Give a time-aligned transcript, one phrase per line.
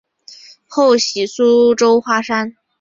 [0.67, 2.55] 后徙苏州花山。